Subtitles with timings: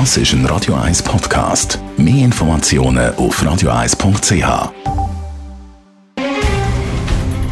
[0.00, 1.78] Das ist ein Radio 1 Podcast.
[1.96, 4.72] Mehr Informationen auf radio1.ch.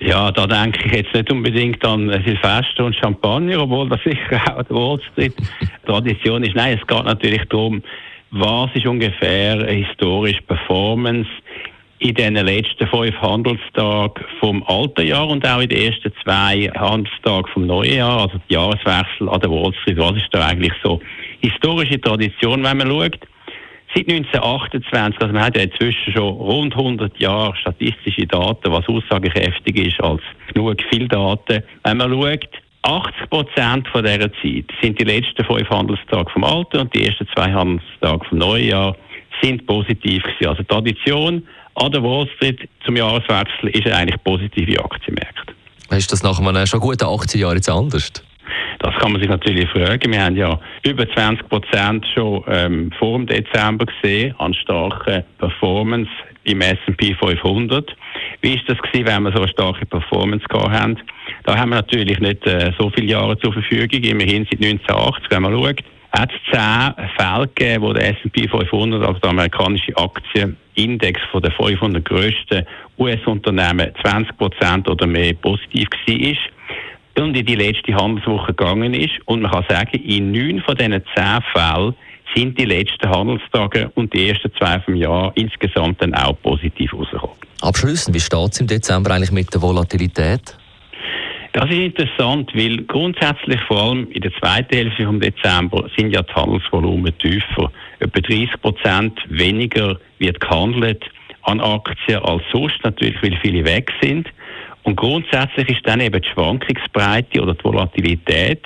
[0.00, 4.62] Ja, da denke ich jetzt nicht unbedingt an Silvester und Champagner, obwohl das sicher auch
[4.62, 5.34] der Wall Street
[5.84, 6.56] Tradition ist.
[6.56, 7.82] Nein, es geht natürlich darum,
[8.30, 11.28] was ist ungefähr eine historische Performance
[11.98, 17.52] in den letzten fünf Handelstagen vom alten Jahr und auch in den ersten zwei Handelstagen
[17.52, 19.98] vom neuen Jahr, also Jahreswechsel an der Wall Street.
[19.98, 20.98] Was ist da eigentlich so
[21.40, 23.18] historische Tradition, wenn man schaut?
[23.94, 29.76] Seit 1928, also man hat ja inzwischen schon rund 100 Jahre statistische Daten, was aussagekräftig
[29.76, 30.22] ist als
[30.54, 31.64] genug viel Daten.
[31.82, 32.48] Wenn man schaut,
[32.82, 37.26] 80 Prozent von dieser Zeit sind die letzten fünf Handelstage vom Alten und die ersten
[37.34, 38.96] zwei Handelstage vom neuen Jahr
[39.42, 40.46] sind positiv gewesen.
[40.46, 45.54] Also Tradition an der Wall Street zum Jahreswechsel ist eigentlich positive Aktienmärkte.
[45.90, 48.12] Ist das nach einem schon guten 18 Jahren jetzt anders?
[48.80, 50.10] Das kann man sich natürlich fragen.
[50.10, 56.10] Wir haben ja über 20 Prozent schon ähm, vor dem Dezember gesehen an starken Performance
[56.44, 57.94] im S&P 500.
[58.40, 60.96] Wie ist das gewesen, wenn wir so eine starke Performance gehabt haben?
[61.44, 65.42] Da haben wir natürlich nicht äh, so viele Jahre zur Verfügung, immerhin seit 1980, wenn
[65.42, 65.80] man schaut.
[66.12, 71.52] Hat es zehn Fälle gegeben, wo der S&P 500, also der amerikanische Aktienindex von den
[71.52, 72.66] 500 grössten
[72.98, 76.59] US-Unternehmen 20 Prozent oder mehr positiv war
[77.16, 79.12] und in die letzte Handelswoche gegangen ist.
[79.26, 81.94] Und man kann sagen, in neun von diesen zehn Fällen
[82.34, 87.36] sind die letzten Handelstage und die ersten zwei vom Jahr insgesamt dann auch positiv rausgekommen.
[87.60, 90.56] Abschließend, wie steht es im Dezember eigentlich mit der Volatilität?
[91.52, 96.22] Das ist interessant, weil grundsätzlich vor allem in der zweiten Hälfte vom Dezember sind ja
[96.22, 97.72] die Handelsvolumen tiefer.
[97.98, 101.02] Etwa 30 Prozent weniger wird gehandelt
[101.42, 104.28] an Aktien als sonst, natürlich, weil viele weg sind.
[104.84, 108.62] Und grundsätzlich ist dann eben die Schwankungsbreite oder die Volatilität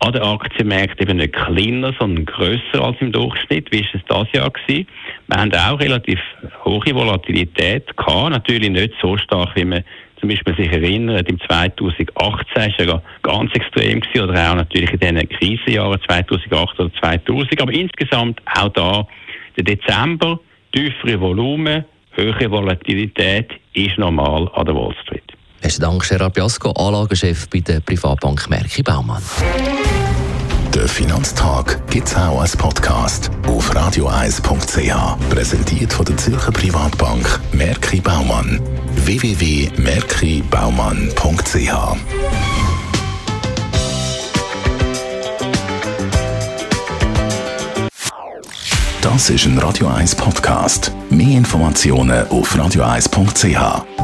[0.00, 3.70] an den Aktienmärkten eben nicht kleiner, sondern grösser als im Durchschnitt.
[3.70, 4.88] Wie ist es das Jahr gewesen?
[5.28, 6.18] Wir haben auch relativ
[6.64, 8.30] hohe Volatilität gehabt.
[8.30, 9.84] Natürlich nicht so stark, wie man
[10.18, 15.00] zum Beispiel sich erinnert, im 2018 war ja ganz extrem gewesen, oder auch natürlich in
[15.00, 17.60] den Krisenjahren 2008 oder 2000.
[17.60, 19.06] Aber insgesamt auch da
[19.56, 20.38] der Dezember,
[20.72, 25.31] tiefere Volumen, höhere Volatilität ist normal an der Wall Street.
[25.72, 29.22] Besten Dank, Gerard Biasco, Anlagechef bei der Privatbank Merki Baumann.
[30.74, 35.30] Der Finanztag gibt es auch als Podcast auf radioeis.ch.
[35.30, 38.60] Präsentiert von der Zürcher Privatbank Merki Baumann.
[38.96, 41.96] www.merkibaumann.ch
[49.00, 50.92] Das ist ein Radio 1 Podcast.
[51.08, 54.01] Mehr Informationen auf radioeis.ch.